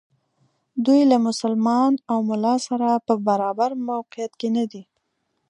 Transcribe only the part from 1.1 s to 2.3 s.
له مسلمان او